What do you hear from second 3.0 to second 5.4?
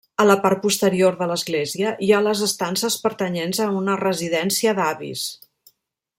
pertanyents a una residència d'avis.